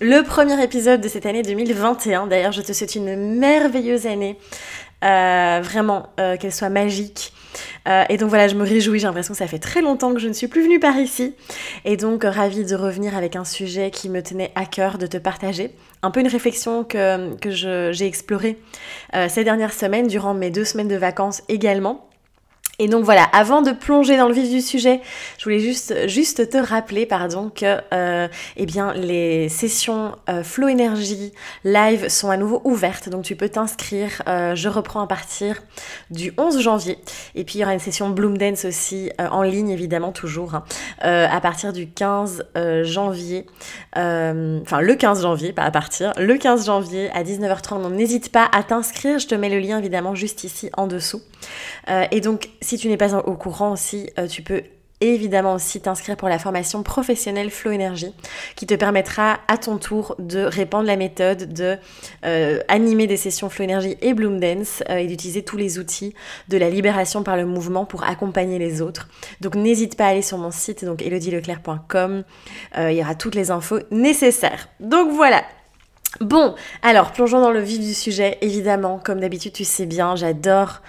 le 0.00 0.22
premier 0.22 0.62
épisode 0.62 1.00
de 1.00 1.08
cette 1.08 1.26
année 1.26 1.42
2021. 1.42 2.26
D'ailleurs, 2.26 2.52
je 2.52 2.62
te 2.62 2.72
souhaite 2.72 2.94
une 2.94 3.38
merveilleuse 3.38 4.06
année. 4.06 4.38
Euh, 5.04 5.60
vraiment, 5.62 6.08
euh, 6.18 6.38
qu'elle 6.38 6.54
soit 6.54 6.70
magique. 6.70 7.32
Euh, 7.86 8.04
et 8.08 8.16
donc 8.16 8.30
voilà, 8.30 8.48
je 8.48 8.54
me 8.54 8.64
réjouis, 8.64 8.98
j'ai 8.98 9.06
l'impression 9.06 9.34
que 9.34 9.38
ça 9.38 9.46
fait 9.46 9.58
très 9.58 9.82
longtemps 9.82 10.14
que 10.14 10.20
je 10.20 10.26
ne 10.26 10.32
suis 10.32 10.48
plus 10.48 10.62
venue 10.62 10.80
par 10.80 10.96
ici. 10.96 11.34
Et 11.84 11.98
donc 11.98 12.24
ravie 12.24 12.64
de 12.64 12.74
revenir 12.74 13.14
avec 13.14 13.36
un 13.36 13.44
sujet 13.44 13.90
qui 13.90 14.08
me 14.08 14.22
tenait 14.22 14.52
à 14.54 14.64
cœur 14.64 14.96
de 14.96 15.06
te 15.06 15.18
partager. 15.18 15.70
Un 16.02 16.10
peu 16.10 16.20
une 16.20 16.28
réflexion 16.28 16.82
que, 16.82 17.34
que 17.36 17.50
j'ai 17.50 18.06
explorée 18.06 18.58
ces 19.28 19.44
dernières 19.44 19.74
semaines, 19.74 20.06
durant 20.06 20.32
mes 20.32 20.50
deux 20.50 20.64
semaines 20.64 20.88
de 20.88 20.96
vacances 20.96 21.42
également. 21.48 22.08
Et 22.78 22.88
donc 22.88 23.04
voilà, 23.04 23.24
avant 23.32 23.62
de 23.62 23.72
plonger 23.72 24.18
dans 24.18 24.28
le 24.28 24.34
vif 24.34 24.50
du 24.50 24.60
sujet, 24.60 25.00
je 25.38 25.44
voulais 25.44 25.60
juste, 25.60 26.50
te 26.50 26.58
rappeler 26.58 27.06
pardon, 27.06 27.50
que 27.54 27.78
euh, 27.94 28.28
eh 28.56 28.66
bien, 28.66 28.92
les 28.92 29.48
sessions 29.48 30.14
euh, 30.28 30.42
Flow 30.42 30.68
Energy 30.68 31.32
live 31.64 32.08
sont 32.08 32.28
à 32.28 32.36
nouveau 32.36 32.60
ouvertes, 32.64 33.08
donc 33.08 33.24
tu 33.24 33.34
peux 33.34 33.48
t'inscrire. 33.48 34.22
Euh, 34.28 34.54
je 34.54 34.68
reprends 34.68 35.00
à 35.00 35.06
partir 35.06 35.62
du 36.10 36.34
11 36.36 36.60
janvier. 36.60 36.98
Et 37.34 37.44
puis 37.44 37.54
il 37.56 37.60
y 37.62 37.64
aura 37.64 37.72
une 37.72 37.80
session 37.80 38.10
Bloom 38.10 38.36
Dance 38.36 38.66
aussi 38.66 39.10
en 39.18 39.42
ligne, 39.42 39.70
évidemment, 39.70 40.12
toujours, 40.12 40.54
hein, 40.54 40.64
à 41.00 41.40
partir 41.40 41.72
du 41.72 41.88
15 41.88 42.44
janvier. 42.82 43.46
Enfin, 43.94 44.80
le 44.82 44.94
15 44.94 45.22
janvier, 45.22 45.52
pas 45.54 45.62
à 45.62 45.70
partir, 45.70 46.12
le 46.18 46.36
15 46.36 46.66
janvier 46.66 47.10
à 47.12 47.22
19h30. 47.22 47.82
Donc 47.82 47.92
n'hésite 47.92 48.30
pas 48.30 48.48
à 48.52 48.62
t'inscrire, 48.62 49.18
je 49.18 49.26
te 49.26 49.34
mets 49.34 49.48
le 49.48 49.60
lien 49.60 49.78
évidemment 49.78 50.14
juste 50.14 50.44
ici 50.44 50.70
en 50.76 50.86
dessous. 50.86 51.22
et 52.10 52.20
donc, 52.20 52.50
si 52.66 52.78
tu 52.78 52.88
n'es 52.88 52.96
pas 52.96 53.14
au 53.14 53.34
courant 53.34 53.70
aussi, 53.70 54.10
euh, 54.18 54.26
tu 54.26 54.42
peux 54.42 54.62
évidemment 55.00 55.54
aussi 55.54 55.80
t'inscrire 55.80 56.16
pour 56.16 56.28
la 56.28 56.38
formation 56.38 56.82
professionnelle 56.82 57.50
Flow 57.50 57.70
Energy 57.70 58.12
qui 58.56 58.66
te 58.66 58.74
permettra 58.74 59.38
à 59.46 59.56
ton 59.56 59.76
tour 59.76 60.16
de 60.18 60.40
répandre 60.40 60.86
la 60.86 60.96
méthode, 60.96 61.52
de 61.52 61.76
euh, 62.24 62.58
animer 62.66 63.06
des 63.06 63.16
sessions 63.16 63.48
Flow 63.50 63.66
Energy 63.66 63.96
et 64.00 64.14
Bloom 64.14 64.40
Dance 64.40 64.82
euh, 64.90 64.96
et 64.96 65.06
d'utiliser 65.06 65.44
tous 65.44 65.56
les 65.56 65.78
outils 65.78 66.12
de 66.48 66.58
la 66.58 66.68
libération 66.68 67.22
par 67.22 67.36
le 67.36 67.46
mouvement 67.46 67.84
pour 67.84 68.02
accompagner 68.02 68.58
les 68.58 68.82
autres. 68.82 69.06
Donc 69.42 69.54
n'hésite 69.54 69.96
pas 69.96 70.06
à 70.06 70.08
aller 70.08 70.22
sur 70.22 70.38
mon 70.38 70.50
site 70.50 70.84
donc 70.84 71.02
elodieleclerc.com, 71.02 72.24
il 72.78 72.92
y 72.92 73.00
aura 73.00 73.14
toutes 73.14 73.36
les 73.36 73.52
infos 73.52 73.78
nécessaires. 73.92 74.68
Donc 74.80 75.12
voilà, 75.12 75.44
Bon, 76.20 76.54
alors 76.82 77.12
plongeons 77.12 77.42
dans 77.42 77.50
le 77.50 77.60
vif 77.60 77.78
du 77.78 77.92
sujet. 77.92 78.38
Évidemment, 78.40 78.98
comme 78.98 79.20
d'habitude, 79.20 79.52
tu 79.52 79.64
sais 79.64 79.84
bien, 79.84 80.16
j'adore 80.16 80.80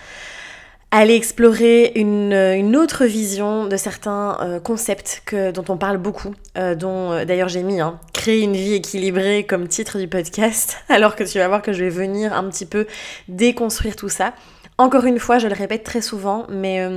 aller 0.91 1.15
explorer 1.15 1.91
une, 1.95 2.75
autre 2.75 3.05
vision 3.05 3.67
de 3.67 3.75
certains 3.77 4.37
euh, 4.41 4.59
concepts 4.59 5.23
dont 5.53 5.65
on 5.69 5.77
parle 5.77 5.97
beaucoup, 5.97 6.33
euh, 6.57 6.75
dont 6.75 7.11
euh, 7.11 7.25
d'ailleurs 7.25 7.49
j'ai 7.49 7.63
mis 7.63 7.81
hein, 7.81 7.99
créer 8.13 8.41
une 8.41 8.53
vie 8.53 8.73
équilibrée 8.73 9.45
comme 9.45 9.67
titre 9.67 9.99
du 9.99 10.07
podcast, 10.07 10.77
alors 10.89 11.15
que 11.15 11.23
tu 11.23 11.39
vas 11.39 11.47
voir 11.47 11.61
que 11.61 11.73
je 11.73 11.83
vais 11.83 11.89
venir 11.89 12.33
un 12.33 12.49
petit 12.49 12.65
peu 12.65 12.87
déconstruire 13.27 13.95
tout 13.95 14.09
ça. 14.09 14.33
Encore 14.77 15.05
une 15.05 15.19
fois, 15.19 15.39
je 15.39 15.47
le 15.47 15.55
répète 15.55 15.83
très 15.83 16.01
souvent, 16.01 16.45
mais 16.49 16.87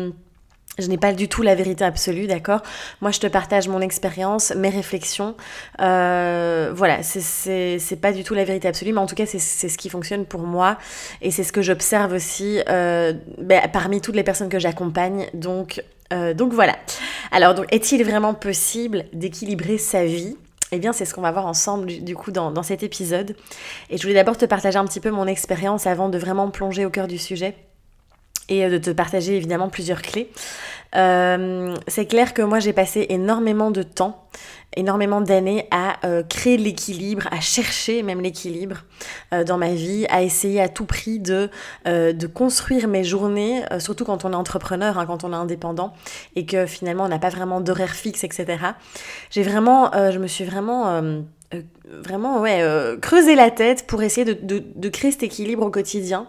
je 0.79 0.87
n'ai 0.87 0.99
pas 0.99 1.13
du 1.13 1.29
tout 1.29 1.43
la 1.43 1.55
vérité 1.55 1.85
absolue, 1.85 2.27
d'accord? 2.27 2.63
Moi, 3.01 3.11
je 3.11 3.21
te 3.21 3.27
partage 3.27 3.69
mon 3.69 3.81
expérience, 3.81 4.53
mes 4.55 4.71
réflexions. 4.71 5.35
Euh, 5.81 6.73
voilà, 6.75 7.03
c'est 7.03 8.01
pas 8.01 8.13
du 8.13 8.25
tout 8.25 8.35
la 8.35 8.45
vérité 8.45 8.69
absolue, 8.69 8.93
mais 8.93 9.01
en 9.01 9.07
tout 9.07 9.15
cas, 9.15 9.27
c'est 9.27 9.39
ce 9.39 9.79
qui 9.79 9.89
fonctionne 9.89 10.25
pour 10.25 10.43
moi. 10.43 10.79
Et 11.23 11.31
c'est 11.31 11.45
ce 11.45 11.53
que 11.53 11.63
j'observe 11.63 12.13
aussi 12.13 12.61
euh, 12.69 13.13
ben, 13.39 13.63
parmi 13.73 14.01
toutes 14.01 14.17
les 14.17 14.25
personnes 14.25 14.49
que 14.49 14.59
j'accompagne. 14.59 15.27
Donc, 15.35 15.83
euh, 16.13 16.35
donc 16.35 16.53
voilà. 16.53 16.77
Alors, 17.33 17.55
donc, 17.55 17.67
est-il 17.73 18.05
vraiment 18.05 18.35
possible 18.35 19.05
d'équilibrer 19.13 19.79
sa 19.79 20.05
vie? 20.05 20.37
Eh 20.73 20.79
bien, 20.79 20.93
c'est 20.93 21.05
ce 21.05 21.15
qu'on 21.15 21.23
va 21.23 21.33
voir 21.33 21.47
ensemble 21.47 21.87
du, 21.87 22.15
coup 22.15 22.31
dans, 22.31 22.53
dans 22.53 22.63
cet 22.63 22.85
épisode. 22.85 23.35
Et 23.91 23.97
je 23.97 24.03
voulais 24.03 24.15
d'abord 24.15 24.37
te 24.37 24.45
partager 24.45 24.79
un 24.79 24.85
petit 24.85 25.01
peu 25.01 25.11
mon 25.11 25.27
expérience 25.27 25.89
avant 25.89 26.09
de 26.09 26.17
vraiment 26.17 26.49
plonger 26.51 26.87
au 26.87 26.91
cœur 26.91 27.09
du 27.09 27.19
sujet 27.19 27.57
et 28.51 28.69
de 28.69 28.79
te 28.79 28.91
partager 28.91 29.37
évidemment 29.37 29.69
plusieurs 29.69 30.03
clés. 30.03 30.31
Euh, 30.97 31.77
c'est 31.87 32.07
clair 32.07 32.35
que 32.35 32.43
moi 32.43 32.59
j'ai 32.59 32.73
passé 32.73 33.07
énormément 33.11 33.71
de 33.71 33.83
temps, 33.83 34.29
énormément 34.77 35.21
d'années 35.21 35.69
à 35.71 36.05
euh, 36.05 36.23
créer 36.25 36.57
l'équilibre, 36.57 37.29
à 37.31 37.41
chercher 37.41 38.03
même 38.03 38.21
l'équilibre 38.21 38.85
euh, 39.33 39.45
dans 39.45 39.57
ma 39.57 39.71
vie, 39.71 40.07
à 40.11 40.23
essayer 40.23 40.61
à 40.61 40.69
tout 40.69 40.87
prix 40.87 41.21
de, 41.21 41.49
de 41.87 42.27
construire 42.27 42.89
mes 42.89 43.05
journées, 43.05 43.63
surtout 43.79 44.05
quand 44.05 44.25
on 44.25 44.33
est 44.33 44.37
entrepreneur, 44.37 44.99
hein, 44.99 45.07
quand 45.07 45.25
on 45.25 45.33
est 45.33 45.37
indépendant 45.37 45.93
et 46.35 46.45
que 46.45 46.67
finalement 46.67 47.05
on 47.05 47.09
n'a 47.09 47.19
pas 47.19 47.31
vraiment 47.31 47.61
d'horaire 47.61 47.95
fixe, 47.95 48.25
etc. 48.25 48.59
J'ai 49.31 49.43
vraiment, 49.43 49.91
je 49.93 50.19
me 50.19 50.27
suis 50.27 50.45
vraiment 50.45 51.23
euh, 51.53 51.63
vraiment 51.85 52.41
ouais, 52.41 52.63
euh, 52.63 52.97
creuser 52.97 53.35
la 53.35 53.51
tête 53.51 53.85
pour 53.89 54.03
essayer 54.05 54.25
de, 54.25 54.35
de, 54.35 54.63
de 54.73 54.89
créer 54.89 55.11
cet 55.11 55.25
équilibre 55.25 55.67
au 55.67 55.71
quotidien 55.71 56.29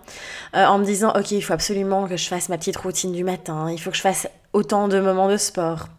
euh, 0.55 0.65
en 0.65 0.79
me 0.79 0.83
disant 0.83 1.13
ok 1.15 1.29
il 1.29 1.41
faut 1.41 1.53
absolument 1.53 2.07
que 2.07 2.17
je 2.17 2.27
fasse 2.27 2.49
ma 2.49 2.57
petite 2.57 2.77
routine 2.77 3.11
du 3.11 3.23
matin, 3.23 3.69
il 3.71 3.79
faut 3.79 3.91
que 3.91 3.97
je 3.97 4.01
fasse 4.01 4.27
autant 4.53 4.87
de 4.87 4.99
moments 4.99 5.29
de 5.29 5.37
sport, 5.37 5.89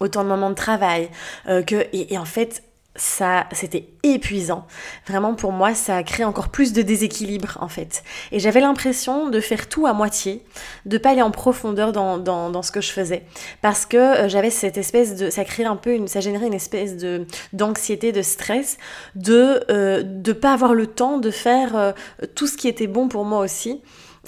autant 0.00 0.24
de 0.24 0.28
moments 0.28 0.50
de 0.50 0.56
travail, 0.56 1.10
que 1.46 1.86
et, 1.92 2.18
en 2.18 2.24
fait 2.24 2.64
ça, 2.96 3.46
c'était 3.52 3.86
épuisant. 4.02 4.66
Vraiment, 5.06 5.34
pour 5.34 5.52
moi, 5.52 5.74
ça 5.74 5.96
a 5.96 6.02
créé 6.02 6.24
encore 6.26 6.48
plus 6.48 6.72
de 6.72 6.82
déséquilibre, 6.82 7.56
en 7.60 7.68
fait. 7.68 8.02
Et 8.32 8.40
j'avais 8.40 8.60
l'impression 8.60 9.30
de 9.30 9.40
faire 9.40 9.68
tout 9.68 9.86
à 9.86 9.92
moitié, 9.92 10.44
de 10.86 10.98
pas 10.98 11.10
aller 11.10 11.22
en 11.22 11.30
profondeur 11.30 11.92
dans, 11.92 12.18
dans, 12.18 12.62
ce 12.62 12.72
que 12.72 12.80
je 12.80 12.90
faisais. 12.90 13.24
Parce 13.62 13.86
que 13.86 13.96
euh, 13.96 14.28
j'avais 14.28 14.50
cette 14.50 14.76
espèce 14.76 15.16
de... 15.16 15.30
Ça 15.30 15.44
créait 15.44 15.66
un 15.66 15.76
peu 15.76 15.94
une... 15.94 16.08
Ça 16.08 16.20
générait 16.20 16.48
une 16.48 16.54
espèce 16.54 16.96
de 16.96 17.26
d'anxiété, 17.52 18.12
de 18.12 18.22
stress, 18.22 18.76
de 19.14 19.64
euh, 19.70 20.02
de 20.02 20.32
pas 20.32 20.52
avoir 20.52 20.74
le 20.74 20.86
temps 20.86 21.18
de 21.18 21.30
faire 21.30 21.76
euh, 21.76 21.92
tout 22.34 22.46
ce 22.46 22.56
qui 22.56 22.68
était 22.68 22.86
bon 22.86 23.08
pour 23.08 23.24
moi 23.24 23.38
aussi. 23.38 23.80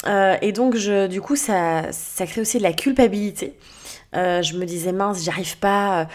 Euh, 0.06 0.37
et 0.43 0.53
donc, 0.53 0.77
je, 0.77 1.06
du 1.06 1.21
coup, 1.21 1.37
ça, 1.37 1.93
ça 1.93 2.27
crée 2.27 2.41
aussi 2.41 2.59
de 2.59 2.62
la 2.62 2.73
culpabilité. 2.73 3.55
Je 4.12 4.56
me 4.56 4.65
disais, 4.65 4.93
mince, 4.93 5.25
j'arrive 5.25 5.59
pas 5.59 6.09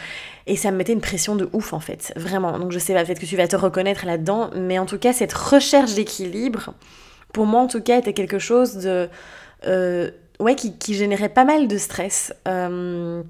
et 0.47 0.56
ça 0.56 0.72
me 0.72 0.78
mettait 0.78 0.94
une 0.94 1.02
pression 1.02 1.35
de 1.35 1.50
ouf 1.53 1.74
en 1.74 1.80
fait, 1.80 2.13
vraiment. 2.16 2.58
Donc 2.58 2.72
je 2.72 2.80
sais 2.80 2.94
pas, 2.94 3.03
peut-être 3.03 3.19
que 3.19 3.25
tu 3.25 3.35
vas 3.35 3.47
te 3.47 3.56
reconnaître 3.56 4.06
là-dedans, 4.06 4.50
mais 4.56 4.80
en 4.80 4.85
tout 4.85 4.97
cas, 4.97 5.13
cette 5.13 5.34
recherche 5.34 5.94
d'équilibre, 5.94 6.74
pour 7.34 7.46
moi 7.46 7.62
en 7.62 7.68
tout 7.68 7.81
cas, 7.81 7.97
était 7.97 8.13
quelque 8.13 8.40
chose 8.40 8.75
de. 8.78 9.09
Euh, 9.66 10.09
ouais, 10.40 10.56
qui, 10.56 10.94
générait 10.94 11.30
pas 11.30 11.44
mal 11.44 11.68
de 11.68 11.78
stress. 11.78 12.34
Euh, 12.47 13.22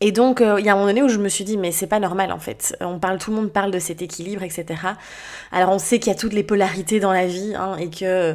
et 0.00 0.12
donc, 0.12 0.40
euh, 0.40 0.56
il 0.58 0.64
y 0.64 0.68
a 0.68 0.72
un 0.72 0.76
moment 0.76 0.88
donné 0.88 1.02
où 1.02 1.08
je 1.08 1.18
me 1.18 1.28
suis 1.28 1.44
dit, 1.44 1.56
mais 1.56 1.72
c'est 1.72 1.86
pas 1.86 2.00
normal 2.00 2.32
en 2.32 2.38
fait. 2.38 2.76
On 2.80 2.98
parle, 2.98 3.18
tout 3.18 3.30
le 3.30 3.36
monde 3.36 3.52
parle 3.52 3.70
de 3.70 3.78
cet 3.78 4.02
équilibre, 4.02 4.42
etc. 4.42 4.64
Alors, 5.52 5.70
on 5.70 5.78
sait 5.78 5.98
qu'il 5.98 6.10
y 6.10 6.16
a 6.16 6.18
toutes 6.18 6.32
les 6.32 6.42
polarités 6.42 7.00
dans 7.00 7.12
la 7.12 7.26
vie 7.26 7.54
hein, 7.54 7.76
et 7.76 7.90
que 7.90 8.34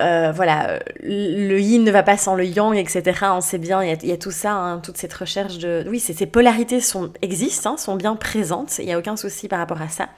euh, 0.00 0.32
voilà, 0.32 0.80
le 1.02 1.58
yin 1.58 1.84
ne 1.84 1.90
va 1.90 2.02
pas 2.02 2.16
sans 2.16 2.34
le 2.34 2.44
yang, 2.44 2.76
etc. 2.76 3.02
On 3.32 3.40
sait 3.40 3.58
bien, 3.58 3.82
il 3.82 4.06
y 4.06 4.12
a, 4.12 4.16
tout 4.16 4.30
ça, 4.30 4.52
hein, 4.52 4.78
toute 4.78 4.96
cette 4.96 5.12
recherche 5.12 5.58
de... 5.58 5.84
Oui, 5.88 6.00
ces 6.00 6.26
polarités 6.26 6.80
sont, 6.80 7.12
existent, 7.22 7.74
hein, 7.74 7.76
sont 7.76 7.96
bien 7.96 8.16
présentes, 8.16 8.78
il 8.78 8.86
n'y 8.86 8.92
a 8.92 8.98
aucun 8.98 9.16
souci 9.16 9.48
par 9.48 9.58
rapport 9.58 9.82
à 9.82 9.88
ça. 9.88 10.08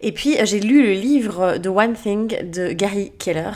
Et 0.00 0.12
puis, 0.12 0.36
j'ai 0.44 0.60
lu 0.60 0.82
le 0.82 0.92
livre 0.92 1.58
The 1.58 1.68
One 1.68 1.94
Thing 1.94 2.50
de 2.50 2.72
Gary 2.72 3.12
Keller, 3.18 3.50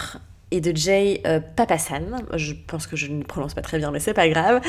et 0.52 0.60
de 0.60 0.76
Jay 0.76 1.20
euh, 1.26 1.40
Papasan. 1.40 2.24
Je 2.34 2.52
pense 2.52 2.86
que 2.86 2.94
je 2.94 3.08
ne 3.08 3.24
prononce 3.24 3.54
pas 3.54 3.62
très 3.62 3.78
bien, 3.78 3.90
mais 3.90 3.98
c'est 3.98 4.14
pas 4.14 4.28
grave. 4.28 4.60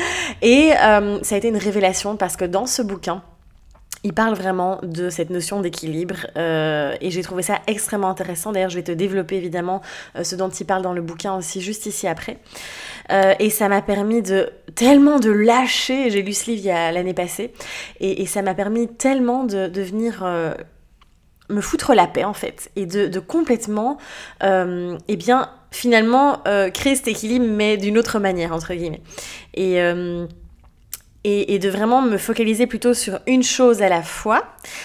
Et 0.42 0.72
euh, 0.72 1.22
ça 1.22 1.36
a 1.36 1.38
été 1.38 1.48
une 1.48 1.58
révélation 1.58 2.16
parce 2.16 2.36
que 2.36 2.44
dans 2.44 2.66
ce 2.66 2.82
bouquin, 2.82 3.22
il 4.04 4.12
parle 4.12 4.34
vraiment 4.34 4.78
de 4.82 5.08
cette 5.08 5.30
notion 5.30 5.60
d'équilibre 5.60 6.26
euh, 6.36 6.94
et 7.00 7.10
j'ai 7.10 7.22
trouvé 7.22 7.42
ça 7.42 7.60
extrêmement 7.66 8.10
intéressant. 8.10 8.52
D'ailleurs, 8.52 8.68
je 8.68 8.76
vais 8.76 8.82
te 8.82 8.92
développer 8.92 9.36
évidemment 9.36 9.80
euh, 10.14 10.24
ce 10.24 10.36
dont 10.36 10.50
il 10.50 10.66
parle 10.66 10.82
dans 10.82 10.92
le 10.92 11.00
bouquin 11.00 11.34
aussi 11.34 11.62
juste 11.62 11.86
ici 11.86 12.06
après. 12.06 12.38
Euh, 13.10 13.34
et 13.38 13.48
ça 13.48 13.68
m'a 13.70 13.80
permis 13.80 14.20
de 14.20 14.50
tellement 14.74 15.18
de 15.18 15.30
lâcher. 15.30 16.10
J'ai 16.10 16.22
lu 16.22 16.34
ce 16.34 16.50
livre 16.50 16.66
l'année 16.66 17.14
passée 17.14 17.54
et, 17.98 18.26
ça 18.26 18.42
m'a 18.42 18.54
permis 18.54 18.88
tellement 18.88 19.44
de, 19.44 19.80
venir 19.80 20.24
me 21.50 21.60
foutre 21.60 21.94
la 21.94 22.06
paix 22.06 22.24
en 22.24 22.32
fait 22.32 22.70
et 22.74 22.86
de, 22.86 23.18
complètement, 23.20 23.98
eh 24.42 25.16
bien 25.16 25.50
finalement 25.70 26.42
créer 26.72 26.96
cet 26.96 27.08
équilibre 27.08 27.46
mais 27.48 27.76
d'une 27.76 27.98
autre 27.98 28.18
manière 28.18 28.52
entre 28.52 28.74
guillemets. 28.74 29.02
Et 29.54 29.78
et, 31.24 31.58
de 31.58 31.68
vraiment 31.70 32.02
me 32.02 32.18
focaliser 32.18 32.66
plutôt 32.66 32.92
sur 32.92 33.20
une 33.26 33.42
chose 33.42 33.82
à 33.82 33.88
la 33.88 34.02
fois, 34.02 34.44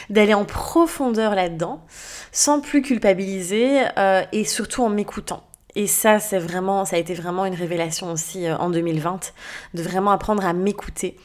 d'aller 0.09 0.33
en 0.33 0.45
profondeur 0.45 1.35
là-dedans, 1.35 1.83
sans 2.31 2.61
plus 2.61 2.81
culpabiliser 2.81 3.81
euh, 3.97 4.23
et 4.31 4.45
surtout 4.45 4.83
en 4.83 4.89
m'écoutant. 4.89 5.43
Et 5.75 5.85
ça, 5.85 6.19
c'est 6.19 6.39
vraiment, 6.39 6.85
ça 6.85 6.95
a 6.95 6.99
été 6.99 7.13
vraiment 7.13 7.45
une 7.45 7.53
révélation 7.53 8.11
aussi 8.11 8.47
euh, 8.47 8.57
en 8.57 8.69
2020, 8.69 9.33
de 9.73 9.83
vraiment 9.83 10.11
apprendre 10.11 10.45
à 10.45 10.53
m'écouter. 10.53 11.17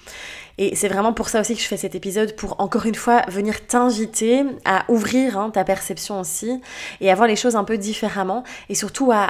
Et 0.59 0.77
c'est 0.77 0.89
vraiment 0.89 1.13
pour 1.13 1.29
ça 1.29 1.41
aussi 1.41 1.55
que 1.55 1.61
je 1.61 1.67
fais 1.67 1.77
cet 1.77 1.95
épisode, 1.95 2.37
pour 2.37 2.61
encore 2.61 2.87
une 2.87 2.95
fois 2.95 3.23
venir 3.29 3.67
t'inviter 3.67 4.45
à 4.65 4.85
ouvrir 4.89 5.39
hein, 5.39 5.51
ta 5.51 5.65
perception 5.65 6.21
aussi 6.21 6.61
et 7.01 7.11
à 7.11 7.15
voir 7.15 7.27
les 7.27 7.37
choses 7.37 7.57
un 7.57 7.65
peu 7.65 7.79
différemment 7.79 8.45
et 8.69 8.75
surtout 8.75 9.11
à, 9.13 9.29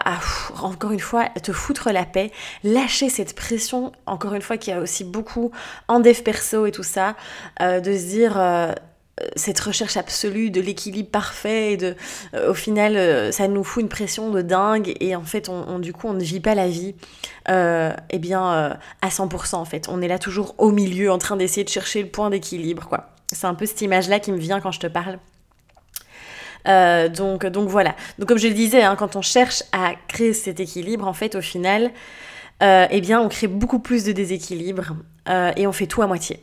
encore 0.61 0.93
une 0.93 1.01
fois, 1.01 1.27
te 1.43 1.53
foutre 1.53 1.91
la 1.91 2.05
paix, 2.05 2.31
lâcher 2.63 3.09
cette 3.09 3.35
pression, 3.35 3.93
encore 4.07 4.35
une 4.35 4.43
fois, 4.43 4.59
qui 4.59 4.73
a 4.73 4.81
aussi 4.81 5.05
beaucoup 5.05 5.51
en 5.89 6.01
dev 6.01 6.21
perso 6.23 6.67
et 6.67 6.73
tout 6.73 6.83
ça, 6.83 7.17
euh, 7.61 7.81
de 7.81 7.97
se 7.97 8.05
dire... 8.05 8.35
Euh, 8.39 8.73
cette 9.37 9.61
recherche 9.61 9.97
absolue 9.97 10.51
de 10.51 10.61
l'équilibre 10.61 11.09
parfait 11.09 11.73
et 11.73 11.77
de 11.77 11.95
euh, 12.35 12.51
au 12.51 12.55
final 12.55 12.97
euh, 12.97 13.31
ça 13.31 13.47
nous 13.47 13.63
fout 13.63 13.83
une 13.83 13.89
pression 13.89 14.31
de 14.31 14.43
dingue 14.43 14.95
et 14.99 15.15
en 15.15 15.23
fait 15.23 15.49
on, 15.49 15.79
du 15.79 15.93
coup 15.93 16.09
on 16.09 16.15
ne 16.15 16.23
vit 16.23 16.41
pas 16.41 16.55
la 16.57 16.67
vie 16.67 16.97
euh, 17.49 17.93
eh 18.11 18.19
bien 18.19 18.77
à 19.03 19.09
100% 19.09 19.55
en 19.55 19.65
fait 19.65 19.89
on 19.89 20.03
est 20.03 20.09
là 20.09 20.19
toujours 20.19 20.55
au 20.59 20.73
milieu 20.73 21.13
en 21.13 21.19
train 21.19 21.37
d'essayer 21.37 21.63
de 21.63 21.69
chercher 21.69 22.03
le 22.03 22.09
point 22.09 22.29
d'équilibre 22.29 22.89
quoi 22.89 23.11
c'est 23.33 23.47
un 23.47 23.55
peu 23.55 23.67
cette 23.67 23.81
image 23.83 24.09
là 24.09 24.19
qui 24.19 24.33
me 24.33 24.39
vient 24.39 24.61
quand 24.61 24.73
je 24.73 24.81
te 24.81 24.87
parle 24.87 25.19
donc, 26.67 27.45
donc 27.45 27.69
voilà. 27.69 27.95
Donc 28.19 28.27
comme 28.27 28.39
je 28.39 28.49
le 28.49 28.55
disais, 28.55 28.83
hein, 28.83 28.97
quand 28.97 29.17
on 29.17 29.21
cherche 29.21 29.63
à 29.73 29.93
créer 30.09 30.33
cet 30.33 30.61
équilibre, 30.61 31.07
en 31.07 31.13
fait, 31.13 31.35
au 31.35 31.43
final, 31.43 31.91
eh 32.63 33.01
bien, 33.03 33.21
on 33.21 33.29
crée 33.29 33.49
beaucoup 33.49 33.81
plus 33.81 34.03
de 34.05 34.13
déséquilibre 34.13 34.97
et 35.29 35.67
on 35.67 35.73
fait 35.73 35.87
tout 35.87 36.01
à 36.01 36.07
moitié. 36.07 36.41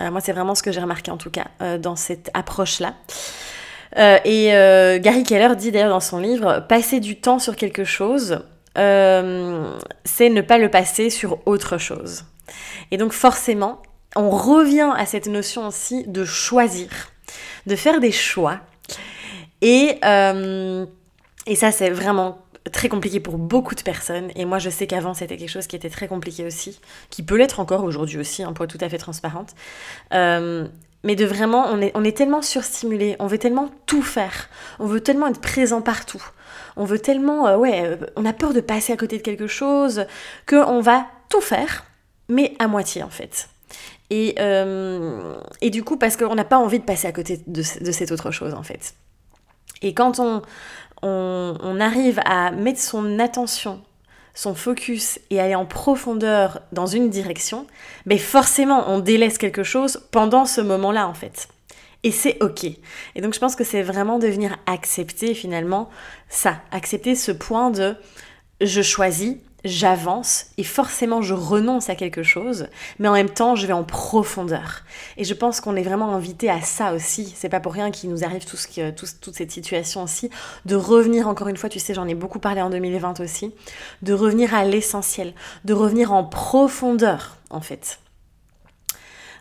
Euh, 0.00 0.10
moi, 0.10 0.20
c'est 0.20 0.32
vraiment 0.32 0.54
ce 0.54 0.62
que 0.62 0.72
j'ai 0.72 0.80
remarqué 0.80 1.10
en 1.10 1.16
tout 1.16 1.30
cas 1.30 1.46
euh, 1.62 1.78
dans 1.78 1.96
cette 1.96 2.30
approche-là. 2.34 2.94
Euh, 3.96 4.18
et 4.24 4.48
Gary 5.00 5.22
Keller 5.22 5.54
dit 5.56 5.70
d'ailleurs 5.70 5.90
dans 5.90 6.00
son 6.00 6.18
livre, 6.18 6.64
passer 6.68 6.98
du 6.98 7.20
temps 7.20 7.38
sur 7.38 7.54
quelque 7.54 7.84
chose, 7.84 8.40
c'est 8.76 10.28
ne 10.30 10.40
pas 10.40 10.58
le 10.58 10.68
passer 10.68 11.10
sur 11.10 11.38
autre 11.46 11.78
chose. 11.78 12.24
Et 12.90 12.96
donc 12.96 13.12
forcément, 13.12 13.80
on 14.16 14.30
revient 14.30 14.92
à 14.96 15.06
cette 15.06 15.28
notion 15.28 15.68
aussi 15.68 16.04
de 16.08 16.24
choisir, 16.24 16.88
de 17.66 17.76
faire 17.76 18.00
des 18.00 18.10
choix. 18.10 18.58
Et, 19.62 20.00
et 21.46 21.54
ça, 21.54 21.70
c'est 21.70 21.90
vraiment 21.90 22.43
très 22.72 22.88
compliqué 22.88 23.20
pour 23.20 23.38
beaucoup 23.38 23.74
de 23.74 23.82
personnes. 23.82 24.30
Et 24.36 24.44
moi, 24.44 24.58
je 24.58 24.70
sais 24.70 24.86
qu'avant, 24.86 25.14
c'était 25.14 25.36
quelque 25.36 25.50
chose 25.50 25.66
qui 25.66 25.76
était 25.76 25.90
très 25.90 26.08
compliqué 26.08 26.44
aussi, 26.46 26.80
qui 27.10 27.22
peut 27.22 27.36
l'être 27.36 27.60
encore 27.60 27.84
aujourd'hui 27.84 28.18
aussi, 28.18 28.42
hein, 28.42 28.52
pour 28.52 28.64
être 28.64 28.76
tout 28.76 28.84
à 28.84 28.88
fait 28.88 28.98
transparente. 28.98 29.54
Euh, 30.12 30.66
mais 31.02 31.16
de 31.16 31.26
vraiment, 31.26 31.66
on 31.70 31.80
est, 31.80 31.92
on 31.94 32.02
est 32.02 32.16
tellement 32.16 32.40
surstimulé, 32.40 33.16
on 33.18 33.26
veut 33.26 33.38
tellement 33.38 33.70
tout 33.84 34.02
faire, 34.02 34.48
on 34.78 34.86
veut 34.86 35.02
tellement 35.02 35.26
être 35.26 35.40
présent 35.40 35.82
partout, 35.82 36.24
on 36.76 36.86
veut 36.86 36.98
tellement, 36.98 37.46
euh, 37.46 37.56
ouais, 37.58 37.82
euh, 37.84 37.96
on 38.16 38.24
a 38.24 38.32
peur 38.32 38.54
de 38.54 38.60
passer 38.60 38.92
à 38.94 38.96
côté 38.96 39.18
de 39.18 39.22
quelque 39.22 39.46
chose, 39.46 40.06
qu'on 40.48 40.80
va 40.80 41.06
tout 41.28 41.42
faire, 41.42 41.84
mais 42.30 42.54
à 42.58 42.68
moitié 42.68 43.02
en 43.02 43.10
fait. 43.10 43.50
Et, 44.10 44.36
et 45.60 45.70
du 45.70 45.82
coup, 45.82 45.96
parce 45.96 46.16
qu'on 46.16 46.34
n'a 46.36 46.44
pas 46.44 46.58
envie 46.58 46.78
de 46.78 46.84
passer 46.84 47.08
à 47.08 47.12
côté 47.12 47.40
de, 47.46 47.62
de 47.84 47.92
cette 47.92 48.12
autre 48.12 48.30
chose 48.30 48.54
en 48.54 48.62
fait. 48.62 48.94
Et 49.82 49.92
quand 49.92 50.20
on, 50.20 50.42
on, 51.62 51.80
arrive 51.80 52.20
à 52.24 52.50
mettre 52.50 52.80
son 52.80 53.18
attention, 53.18 53.82
son 54.34 54.54
focus 54.54 55.18
et 55.30 55.40
aller 55.40 55.54
en 55.54 55.66
profondeur 55.66 56.60
dans 56.72 56.86
une 56.86 57.10
direction, 57.10 57.66
mais 58.06 58.18
forcément 58.18 58.84
on 58.88 59.00
délaisse 59.00 59.38
quelque 59.38 59.62
chose 59.62 60.02
pendant 60.10 60.44
ce 60.44 60.60
moment-là 60.60 61.08
en 61.08 61.14
fait. 61.14 61.48
Et 62.02 62.10
c'est 62.10 62.36
ok. 62.42 62.64
Et 62.64 63.20
donc 63.20 63.34
je 63.34 63.38
pense 63.38 63.56
que 63.56 63.64
c'est 63.64 63.82
vraiment 63.82 64.18
de 64.18 64.28
venir 64.28 64.56
accepter 64.66 65.34
finalement 65.34 65.88
ça, 66.28 66.58
accepter 66.70 67.14
ce 67.14 67.32
point 67.32 67.70
de 67.70 67.96
je 68.60 68.82
choisis 68.82 69.36
j'avance 69.64 70.46
et 70.58 70.64
forcément 70.64 71.22
je 71.22 71.32
renonce 71.32 71.88
à 71.88 71.94
quelque 71.94 72.22
chose, 72.22 72.68
mais 72.98 73.08
en 73.08 73.14
même 73.14 73.30
temps 73.30 73.56
je 73.56 73.66
vais 73.66 73.72
en 73.72 73.84
profondeur. 73.84 74.82
Et 75.16 75.24
je 75.24 75.34
pense 75.34 75.60
qu'on 75.60 75.74
est 75.76 75.82
vraiment 75.82 76.14
invité 76.14 76.50
à 76.50 76.60
ça 76.60 76.92
aussi. 76.92 77.32
C'est 77.34 77.48
pas 77.48 77.60
pour 77.60 77.72
rien 77.72 77.90
qu'il 77.90 78.10
nous 78.10 78.24
arrive 78.24 78.44
tout 78.44 78.56
ce 78.56 78.90
toute 78.90 79.34
cette 79.34 79.50
situation 79.50 80.02
aussi, 80.02 80.30
de 80.66 80.76
revenir 80.76 81.28
encore 81.28 81.48
une 81.48 81.56
fois, 81.56 81.68
tu 81.68 81.78
sais, 81.78 81.94
j'en 81.94 82.06
ai 82.06 82.14
beaucoup 82.14 82.38
parlé 82.38 82.60
en 82.60 82.70
2020 82.70 83.20
aussi, 83.20 83.54
de 84.02 84.12
revenir 84.12 84.54
à 84.54 84.64
l'essentiel, 84.64 85.32
de 85.64 85.72
revenir 85.72 86.12
en 86.12 86.24
profondeur 86.24 87.38
en 87.50 87.60
fait. 87.60 88.00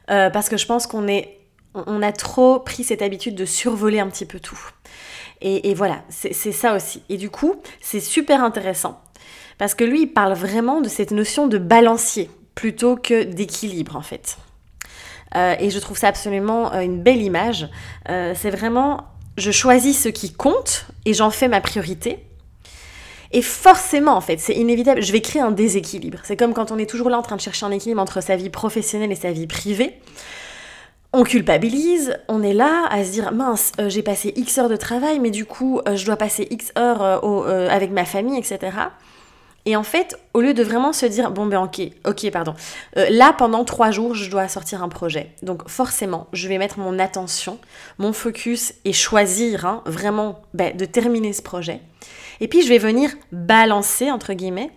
Euh, 0.10 0.30
parce 0.30 0.50
que 0.50 0.58
je 0.58 0.66
pense 0.66 0.88
qu'on 0.88 1.08
est, 1.08 1.40
on 1.74 2.02
a 2.02 2.12
trop 2.12 2.60
pris 2.60 2.84
cette 2.84 3.02
habitude 3.02 3.36
de 3.36 3.46
survoler 3.46 4.00
un 4.00 4.08
petit 4.08 4.26
peu 4.26 4.40
tout. 4.40 4.60
Et 5.46 5.74
voilà, 5.74 6.04
c'est 6.08 6.54
ça 6.54 6.74
aussi. 6.74 7.04
Et 7.10 7.18
du 7.18 7.30
coup, 7.30 7.56
c'est 7.82 8.00
super 8.00 8.42
intéressant 8.42 9.02
parce 9.64 9.76
que 9.76 9.86
lui, 9.86 10.02
il 10.02 10.08
parle 10.08 10.34
vraiment 10.34 10.82
de 10.82 10.90
cette 10.90 11.12
notion 11.12 11.48
de 11.48 11.58
balancier 11.58 12.30
plutôt 12.54 12.98
que 12.98 13.24
d'équilibre 13.24 13.96
en 13.96 14.02
fait. 14.02 14.38
Euh, 15.38 15.56
et 15.58 15.70
je 15.70 15.80
trouve 15.80 15.98
ça 15.98 16.10
absolument 16.10 16.74
euh, 16.74 16.82
une 16.82 17.02
belle 17.02 17.22
image. 17.22 17.70
Euh, 18.10 18.34
c'est 18.36 18.50
vraiment, 18.50 19.06
je 19.38 19.52
choisis 19.52 20.04
ce 20.04 20.10
qui 20.10 20.34
compte 20.34 20.88
et 21.06 21.14
j'en 21.14 21.30
fais 21.30 21.48
ma 21.48 21.62
priorité. 21.62 22.26
Et 23.32 23.42
forcément, 23.42 24.18
en 24.18 24.20
fait, 24.20 24.38
c'est 24.42 24.54
inévitable, 24.54 25.02
je 25.02 25.14
vais 25.14 25.22
créer 25.22 25.42
un 25.42 25.52
déséquilibre. 25.52 26.18
C'est 26.24 26.36
comme 26.36 26.54
quand 26.54 26.74
on 26.74 26.78
est 26.78 26.90
toujours 26.90 27.10
là 27.10 27.18
en 27.18 27.22
train 27.22 27.38
de 27.38 27.42
chercher 27.42 27.66
un 27.66 27.72
équilibre 27.72 28.02
entre 28.02 28.20
sa 28.20 28.36
vie 28.36 28.50
professionnelle 28.50 29.14
et 29.14 29.16
sa 29.16 29.32
vie 29.32 29.48
privée. 29.48 29.98
On 31.14 31.24
culpabilise, 31.24 32.20
on 32.28 32.44
est 32.44 32.54
là 32.54 32.86
à 32.90 33.06
se 33.06 33.12
dire 33.12 33.32
mince, 33.32 33.72
j'ai 33.88 34.04
passé 34.04 34.34
X 34.36 34.58
heures 34.58 34.68
de 34.68 34.76
travail, 34.76 35.20
mais 35.22 35.32
du 35.32 35.46
coup, 35.46 35.80
je 35.96 36.06
dois 36.06 36.18
passer 36.18 36.50
X 36.52 36.74
heures 36.78 37.02
avec 37.72 37.92
ma 37.92 38.04
famille, 38.04 38.38
etc. 38.38 38.72
Et 39.66 39.76
en 39.76 39.84
fait, 39.84 40.18
au 40.34 40.42
lieu 40.42 40.54
de 40.54 40.62
vraiment 40.64 40.92
se 40.92 41.06
dire, 41.06 41.32
bon 41.32 41.46
ben 41.46 41.62
ok, 41.62 41.82
ok, 42.06 42.32
pardon, 42.32 42.54
euh, 42.98 43.08
là 43.10 43.34
pendant 43.38 43.64
trois 43.64 43.92
jours, 43.92 44.14
je 44.14 44.30
dois 44.30 44.48
sortir 44.48 44.84
un 44.84 44.90
projet. 44.90 45.32
Donc 45.42 45.70
forcément, 45.70 46.28
je 46.34 46.48
vais 46.50 46.58
mettre 46.58 46.80
mon 46.80 47.00
attention, 47.00 47.58
mon 47.98 48.12
focus 48.12 48.74
et 48.84 48.92
choisir 48.92 49.66
hein, 49.66 49.82
vraiment 49.86 50.42
ben, 50.54 50.76
de 50.76 50.86
terminer 50.86 51.32
ce 51.32 51.42
projet. 51.42 51.80
Et 52.42 52.48
puis 52.48 52.62
je 52.62 52.68
vais 52.68 52.78
venir 52.78 53.12
balancer, 53.32 54.12
entre 54.12 54.34
guillemets, 54.34 54.72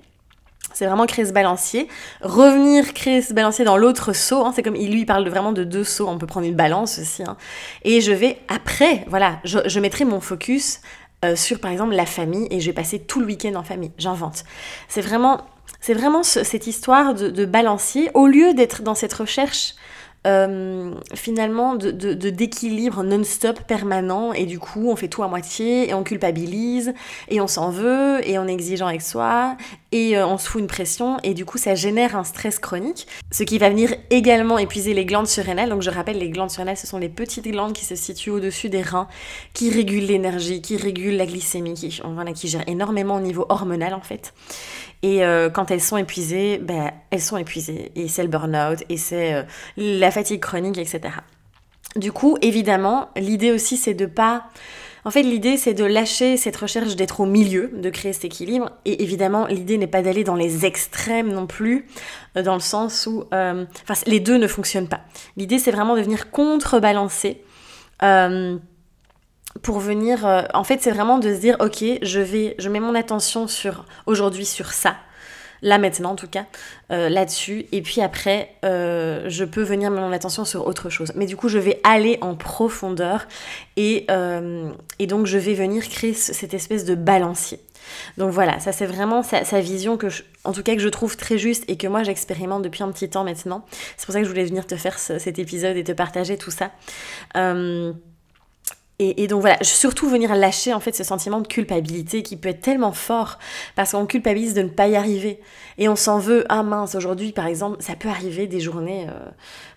c'est 0.73 0.85
vraiment 0.85 1.07
créer 1.07 1.25
ce 1.25 1.33
balancier. 1.33 1.89
Revenir 2.21 2.93
créer 2.93 3.23
ce 3.23 3.33
balancier 3.33 3.65
dans 3.65 3.79
l'autre 3.79 4.13
saut. 4.13 4.45
Hein. 4.45 4.53
c'est 4.55 4.63
comme 4.63 4.77
il 4.77 4.93
lui 4.93 5.07
parle 5.07 5.27
vraiment 5.27 5.53
de 5.53 5.65
deux 5.65 5.85
sauts. 5.85 6.07
On 6.07 6.19
peut 6.19 6.27
prendre 6.27 6.47
une 6.47 6.55
balance 6.55 6.99
aussi. 6.99 7.23
Hein. 7.23 7.39
Et 7.83 8.03
je 8.03 8.13
vais 8.13 8.39
après, 8.49 9.07
voilà, 9.09 9.39
je 9.45 9.81
mettrai 9.81 10.05
mon 10.05 10.21
focus 10.21 10.81
euh, 11.25 11.35
sur 11.35 11.61
par 11.61 11.71
exemple 11.71 11.95
la 11.95 12.07
famille 12.07 12.47
et 12.51 12.61
je 12.61 12.67
vais 12.67 12.75
passer 12.75 12.99
tout 12.99 13.21
le 13.21 13.27
week-end 13.27 13.55
en 13.55 13.63
famille. 13.63 13.93
J'invente. 13.99 14.45
C'est 14.89 15.01
vraiment, 15.01 15.41
c'est 15.81 15.95
vraiment 15.95 16.23
cette 16.23 16.67
histoire 16.67 17.15
de, 17.15 17.45
balancier. 17.45 18.11
Au 18.15 18.27
lieu 18.27 18.55
d'être 18.55 18.83
dans 18.83 18.95
cette 18.95 19.15
recherche 19.15 19.75
euh, 20.27 20.93
finalement 21.15 21.77
de, 21.77 21.91
d'équilibre 21.91 23.05
non-stop 23.05 23.61
permanent 23.61 24.33
et 24.33 24.45
du 24.45 24.59
coup 24.59 24.91
on 24.91 24.97
fait 24.97 25.09
tout 25.09 25.23
à 25.23 25.29
moitié 25.29 25.89
et 25.89 25.95
on 25.95 26.03
culpabilise 26.03 26.93
et 27.29 27.41
on 27.41 27.47
s'en 27.47 27.71
veut 27.71 28.21
et 28.29 28.39
on 28.39 28.49
est 28.49 28.53
exigeant 28.53 28.89
avec 28.89 29.03
soi 29.03 29.57
et 29.93 30.19
euh, 30.19 30.27
on 30.27 30.37
se 30.37 30.49
fout 30.49 30.61
une 30.61 30.67
pression 30.67 31.19
et 31.23 31.33
du 31.33 31.45
coup 31.45 31.59
ça 31.59 31.77
génère 31.77 32.17
un 32.17 32.25
stress 32.25 32.59
chronique 32.59 33.07
ce 33.31 33.45
qui 33.45 33.59
va 33.59 33.71
venir 33.71 33.95
également 34.11 34.59
épuiser 34.59 34.95
les 34.95 35.05
glandes 35.05 35.29
surrénales. 35.29 35.69
Donc 35.69 35.83
je 35.83 35.91
rappelle 35.91 36.19
les 36.19 36.31
glandes 36.31 36.51
surrénales 36.51 36.77
ce 36.77 36.89
sont 36.89 36.99
les 36.99 37.09
petites 37.09 37.47
glandes 37.47 37.73
qui 37.73 37.85
se 37.85 37.95
situent 37.95 38.31
au-dessus 38.31 38.69
des 38.69 38.83
reins 38.83 39.07
qui 39.55 39.71
régulent 39.71 40.07
l'énergie 40.07 40.61
qui 40.61 40.77
régulent 40.77 41.17
la 41.17 41.27
glycémie 41.27 41.75
qui, 41.75 42.01
voilà, 42.05 42.33
qui 42.33 42.49
gèrent 42.49 42.69
énormément 42.69 43.15
au 43.15 43.21
niveau 43.21 43.47
hormonal 43.49 43.95
en 43.95 44.01
fait 44.03 44.35
et 45.03 45.25
euh, 45.25 45.51
quand 45.51 45.71
elles 45.71 45.81
sont 45.81 45.97
épuisées, 45.97 46.59
ben, 46.59 46.91
elles 47.11 47.21
sont 47.21 47.37
épuisées. 47.37 47.93
Et 47.95 48.09
c'est 48.09 48.23
le 48.23 48.29
burn-out, 48.29 48.83
et 48.89 48.97
c'est 48.97 49.35
euh, 49.35 49.43
la 49.77 50.11
fatigue 50.11 50.41
chronique, 50.41 50.79
etc. 50.79 51.01
Du 51.97 52.13
coup, 52.13 52.37
évidemment, 52.43 53.11
l'idée 53.17 53.53
aussi, 53.53 53.77
c'est 53.77 53.95
de 53.95 54.07
pas... 54.07 54.45
En 55.05 55.11
fait, 55.11 55.23
l'idée, 55.23 55.57
c'est 55.57 55.75
de 55.75 55.85
lâcher 55.85 56.37
cette 56.37 56.57
recherche 56.57 56.97
d'être 56.97 57.21
au 57.21 57.27
milieu, 57.27 57.71
de 57.73 57.91
créer 57.91 58.13
cet 58.13 58.25
équilibre. 58.25 58.73
Et 58.85 59.05
évidemment, 59.05 59.47
l'idée 59.47 59.79
n'est 59.79 59.87
pas 59.87 60.03
d'aller 60.03 60.25
dans 60.25 60.35
les 60.35 60.67
extrêmes 60.67 61.33
non 61.33 61.47
plus, 61.47 61.87
euh, 62.37 62.43
dans 62.43 62.55
le 62.55 62.61
sens 62.61 63.07
où... 63.07 63.25
Enfin, 63.31 63.95
les 64.07 64.19
deux 64.19 64.37
ne 64.37 64.49
fonctionnent 64.49 64.89
pas. 64.89 65.03
L'idée, 65.37 65.61
c'est 65.61 65.71
vraiment 65.71 65.95
de 65.97 66.03
venir 66.03 66.31
contrebalancer 66.33 67.41
pour 69.63 69.79
venir 69.79 70.45
en 70.55 70.65
fait 70.65 70.83
c'est 70.83 70.91
vraiment 70.91 71.19
de 71.19 71.35
se 71.35 71.41
dire 71.41 71.57
ok 71.61 71.85
je 72.03 72.21
vais 72.21 72.55
je 72.59 72.69
mets 72.69 72.81
mon 72.81 72.95
attention 72.95 73.49
sur 73.49 73.85
aujourd'hui 74.07 74.47
sur 74.47 74.73
ça 74.73 74.97
là 75.63 75.79
maintenant 75.79 76.13
en 76.13 76.17
tout 76.17 76.29
cas, 76.29 76.47
euh, 76.91 77.09
là-dessus. 77.09 77.67
Et 77.73 77.83
puis 77.83 78.01
après, 78.01 78.51
euh, 78.65 79.25
je 79.29 79.45
peux 79.45 79.63
venir 79.63 79.91
mettre 79.91 80.03
mon 80.03 80.13
attention 80.13 80.45
sur 80.45 80.67
autre 80.67 80.91
chose. 80.91 81.13
Mais 81.15 81.27
du 81.27 81.37
coup, 81.37 81.49
je 81.49 81.59
vais 81.59 81.81
aller 81.85 82.19
en 82.21 82.35
profondeur 82.35 83.27
et, 83.77 84.07
euh, 84.11 84.71
et 84.99 85.07
donc 85.07 85.27
je 85.27 85.39
vais 85.39 85.55
venir 85.55 85.89
créer 85.89 86.15
cette 86.15 86.55
espèce 86.55 86.85
de 86.85 86.95
balancier. 86.95 87.61
Donc 88.17 88.33
voilà, 88.33 88.59
ça 88.59 88.73
c'est 88.73 88.87
vraiment 88.87 89.23
sa, 89.23 89.61
vision 89.61 89.97
que, 89.97 90.09
en 90.43 90.53
tout 90.53 90.65
cas 90.65 90.75
que 90.75 90.81
je 90.81 90.89
trouve 90.89 91.17
très 91.17 91.39
juste 91.39 91.63
et 91.69 91.77
que 91.77 91.87
moi 91.87 92.03
j'expérimente 92.03 92.63
depuis 92.63 92.83
un 92.83 92.91
petit 92.91 93.09
temps 93.09 93.23
maintenant. 93.23 93.65
C'est 93.97 94.07
pour 94.07 94.13
ça 94.13 94.19
que 94.19 94.25
je 94.25 94.31
voulais 94.31 94.45
venir 94.45 94.67
te 94.67 94.75
faire 94.75 94.99
cet 94.99 95.39
épisode 95.39 95.77
et 95.77 95.85
te 95.85 95.93
partager 95.93 96.37
tout 96.37 96.51
ça. 96.51 96.73
Et, 98.99 99.27
donc 99.27 99.43
voilà, 99.43 99.59
surtout 99.61 100.09
venir 100.09 100.35
lâcher 100.35 100.73
en 100.73 100.81
fait 100.81 100.97
ce 100.97 101.05
sentiment 101.05 101.43
de 101.43 101.47
culpabilité 101.47 102.23
qui 102.23 102.39
peut 102.39 102.49
être 102.49 102.63
tellement 102.63 102.93
fort 102.93 103.39
parce 103.75 103.93
qu'on 103.93 104.07
culpabilise 104.07 104.55
de 104.55 104.63
ne 104.63 104.71
pas 104.71 104.89
y 104.89 104.97
arriver. 104.97 105.39
Et 105.77 105.87
on 105.91 105.97
s'en 105.97 106.19
veut 106.19 106.47
ah 106.49 106.63
mince 106.63 106.95
aujourd'hui 106.95 107.33
par 107.33 107.47
exemple 107.47 107.77
ça 107.81 107.95
peut 107.95 108.09
arriver 108.09 108.47
des 108.47 108.59
journées 108.59 109.07
euh, 109.11 109.29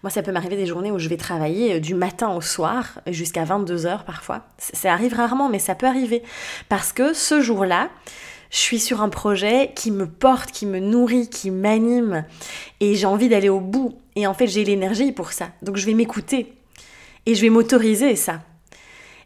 moi 0.03 0.09
ça 0.09 0.23
peut 0.23 0.31
m'arriver 0.31 0.55
des 0.55 0.65
journées 0.65 0.89
où 0.89 0.99
je 0.99 1.09
vais 1.09 1.17
travailler 1.17 1.75
euh, 1.75 1.79
du 1.81 1.95
matin 1.95 2.33
au 2.33 2.39
soir 2.39 3.01
jusqu'à 3.07 3.43
22 3.43 3.85
heures 3.85 4.05
parfois. 4.05 4.45
Ça 4.57 4.93
arrive 4.93 5.13
rarement 5.13 5.49
mais 5.49 5.59
ça 5.59 5.75
peut 5.75 5.88
arriver. 5.88 6.23
Parce 6.69 6.93
que 6.93 7.13
ce 7.13 7.41
jour-là 7.41 7.89
je 8.51 8.57
suis 8.57 8.79
sur 8.79 9.01
un 9.01 9.09
projet 9.09 9.73
qui 9.75 9.91
me 9.91 10.07
porte, 10.07 10.51
qui 10.51 10.65
me 10.65 10.79
nourrit, 10.79 11.29
qui 11.29 11.51
m'anime 11.51 12.23
et 12.79 12.95
j'ai 12.95 13.05
envie 13.05 13.27
d'aller 13.27 13.49
au 13.49 13.59
bout. 13.59 13.97
Et 14.15 14.27
en 14.27 14.33
fait 14.33 14.47
j'ai 14.47 14.63
l'énergie 14.63 15.11
pour 15.11 15.33
ça. 15.33 15.49
Donc 15.61 15.75
je 15.75 15.85
vais 15.85 15.93
m'écouter. 15.93 16.53
Et 17.25 17.35
je 17.35 17.41
vais 17.41 17.49
m'autoriser 17.49 18.15
ça 18.15 18.39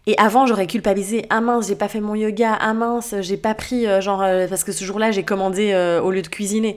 et 0.06 0.16
avant, 0.18 0.46
j'aurais 0.46 0.68
culpabilisé 0.68 1.26
ah 1.30 1.40
mince, 1.40 1.68
j'ai 1.68 1.76
pas 1.76 1.88
fait 1.88 2.02
mon 2.02 2.16
yoga, 2.16 2.58
ah 2.60 2.74
mince, 2.74 3.16
j'ai 3.22 3.38
pas 3.38 3.54
pris, 3.54 3.88
euh, 3.88 4.02
genre, 4.02 4.22
euh, 4.22 4.48
parce 4.48 4.64
que 4.64 4.74
ce 4.74 4.84
jour-là, 4.84 5.12
j'ai 5.12 5.24
commandé 5.24 5.72
euh, 5.72 6.02
au 6.02 6.12
lieu 6.12 6.22
de 6.22 6.28
cuisiner. 6.28 6.76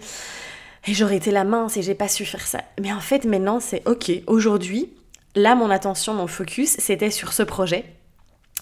Et 0.87 0.95
j'aurais 0.95 1.17
été 1.17 1.33
la 1.33 1.43
mince 1.43 1.77
et 1.77 1.83
j'ai 1.83 1.97
pas 1.97 2.07
su 2.07 2.25
faire 2.25 2.47
ça. 2.47 2.61
Mais 2.81 2.93
en 2.93 3.01
fait, 3.01 3.25
maintenant, 3.25 3.59
c'est 3.59 3.83
ok. 3.87 4.13
Aujourd'hui, 4.29 4.91
là, 5.35 5.57
mon 5.57 5.71
attention, 5.71 6.15
mon 6.15 6.29
focus, 6.29 6.77
c'était 6.79 7.11
sur 7.11 7.33
ce 7.33 7.43
projet. 7.43 7.85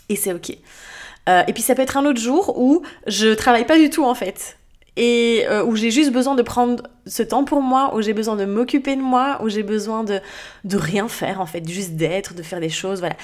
Et 0.09 0.17
c'est 0.17 0.33
ok. 0.33 0.51
et 0.51 1.53
puis, 1.53 1.63
ça 1.63 1.75
peut 1.75 1.83
être 1.83 1.99
un 1.99 2.07
autre 2.07 2.21
jour 2.21 2.59
où 2.59 2.83
je 3.07 3.35
travaille 3.35 3.67
pas 3.67 3.79
du 3.79 3.91
tout, 3.91 4.05
en 4.05 4.15
fait 4.15 4.57
et 4.97 5.45
où 5.67 5.75
j'ai 5.75 5.91
juste 5.91 6.13
besoin 6.13 6.37
de 6.37 6.43
prendre 6.43 6.85
ce 7.05 7.25
temps 7.25 7.43
pour 7.43 7.61
moi, 7.61 7.97
où 7.97 8.01
j'ai 8.01 8.13
besoin 8.13 8.37
de 8.37 8.45
m'occuper 8.45 8.95
de 8.95 9.01
moi, 9.01 9.41
où 9.43 9.49
j'ai 9.49 9.65
besoin 9.65 10.05
de, 10.05 10.21
de 10.63 10.77
rien 10.77 11.09
faire 11.09 11.41
en 11.41 11.47
fait, 11.47 11.69
juste 11.69 11.97
d'être, 11.97 12.33
de 12.35 12.45
faire 12.45 12.61
des 12.61 12.69
choses, 12.69 13.01
voilà 13.01 13.17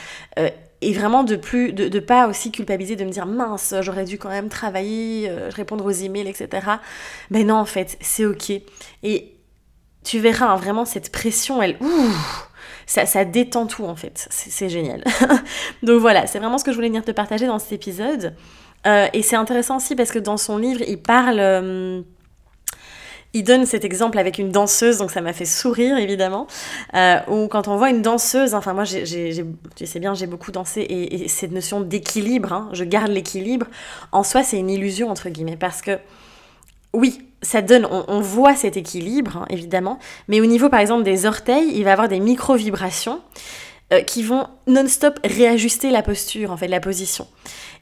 et 0.82 0.92
vraiment 0.92 1.24
de 1.24 1.36
plus 1.36 1.72
de, 1.72 1.88
de, 1.88 2.00
pas 2.00 2.26
aussi 2.26 2.50
culpabiliser 2.50 2.96
de 2.96 3.04
me 3.04 3.10
dire 3.10 3.26
mince 3.26 3.74
j'aurais 3.82 4.04
dû 4.04 4.18
quand 4.18 4.30
même 4.30 4.48
travailler 4.48 5.28
euh, 5.28 5.50
répondre 5.50 5.84
aux 5.84 5.90
emails 5.90 6.28
etc 6.28 6.66
mais 7.30 7.44
non 7.44 7.56
en 7.56 7.64
fait 7.64 7.96
c'est 8.00 8.24
ok. 8.24 8.50
Et 9.02 9.36
tu 10.04 10.18
verras 10.18 10.46
hein, 10.46 10.56
vraiment 10.56 10.84
cette 10.84 11.12
pression 11.12 11.60
elle 11.62 11.76
ouh, 11.80 12.12
ça, 12.86 13.06
ça 13.06 13.24
détend 13.24 13.66
tout 13.66 13.84
en 13.84 13.96
fait. 13.96 14.26
C'est 14.30 14.68
génial. 14.68 15.04
Donc 15.82 16.00
voilà 16.00 16.26
c'est 16.26 16.38
vraiment 16.38 16.58
ce 16.58 16.64
que 16.64 16.70
je 16.70 16.76
voulais 16.76 16.88
venir 16.88 17.04
te 17.04 17.12
partager 17.12 17.46
dans 17.46 17.58
cet 17.58 17.72
épisode. 17.72 18.34
Euh, 18.86 19.08
et 19.12 19.22
c'est 19.22 19.36
intéressant 19.36 19.76
aussi 19.76 19.94
parce 19.94 20.10
que 20.10 20.18
dans 20.18 20.38
son 20.38 20.56
livre 20.56 20.80
il 20.86 21.02
parle 21.02 21.38
euh, 21.38 22.00
il 23.32 23.44
donne 23.44 23.64
cet 23.64 23.84
exemple 23.84 24.18
avec 24.18 24.38
une 24.38 24.50
danseuse, 24.50 24.98
donc 24.98 25.10
ça 25.10 25.20
m'a 25.20 25.32
fait 25.32 25.44
sourire 25.44 25.96
évidemment. 25.98 26.46
Euh, 26.94 27.18
où 27.28 27.46
quand 27.48 27.68
on 27.68 27.76
voit 27.76 27.90
une 27.90 28.02
danseuse, 28.02 28.54
enfin 28.54 28.72
moi, 28.72 28.84
tu 28.84 29.86
sais 29.86 30.00
bien, 30.00 30.14
j'ai 30.14 30.26
beaucoup 30.26 30.50
dansé 30.50 30.80
et, 30.88 31.28
cette 31.28 31.52
notion 31.52 31.80
d'équilibre, 31.80 32.52
hein, 32.52 32.68
je 32.72 32.84
garde 32.84 33.10
l'équilibre, 33.10 33.66
en 34.12 34.22
soi 34.22 34.42
c'est 34.42 34.58
une 34.58 34.70
illusion 34.70 35.10
entre 35.10 35.28
guillemets 35.28 35.56
parce 35.56 35.80
que 35.80 35.98
oui, 36.92 37.20
ça 37.42 37.62
donne, 37.62 37.86
on, 37.86 38.20
voit 38.20 38.54
cet 38.54 38.76
équilibre 38.76 39.38
hein, 39.38 39.46
évidemment, 39.48 39.98
mais 40.28 40.40
au 40.40 40.46
niveau 40.46 40.68
par 40.68 40.80
exemple 40.80 41.04
des 41.04 41.24
orteils, 41.24 41.70
il 41.74 41.84
va 41.84 41.92
avoir 41.92 42.08
des 42.08 42.20
micro-vibrations 42.20 43.20
euh, 43.92 44.02
qui 44.02 44.22
vont 44.22 44.46
non-stop 44.66 45.18
réajuster 45.24 45.90
la 45.90 46.02
posture, 46.02 46.52
en 46.52 46.56
fait, 46.56 46.68
la 46.68 46.80
position. 46.80 47.26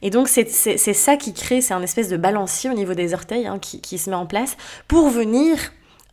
Et 0.01 0.09
donc 0.09 0.27
c'est 0.27 0.45
ça 0.47 1.17
qui 1.17 1.33
crée, 1.33 1.61
c'est 1.61 1.73
un 1.73 1.83
espèce 1.83 2.07
de 2.07 2.17
balancier 2.17 2.69
au 2.69 2.73
niveau 2.73 2.93
des 2.93 3.13
orteils 3.13 3.47
hein, 3.47 3.59
qui, 3.59 3.97
se 3.97 4.09
met 4.09 4.15
en 4.15 4.25
place 4.25 4.55
pour 4.87 5.09
venir 5.09 5.57